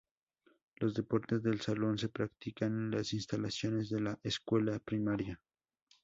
Los 0.77 0.95
deportes 0.95 1.43
de 1.43 1.55
salón 1.59 1.99
se 1.99 2.09
practican 2.09 2.71
en 2.73 2.89
las 2.89 3.13
instalaciones 3.13 3.87
de 3.91 3.99
la 3.99 4.19
escuela 4.23 4.79
primaria. 4.79 5.39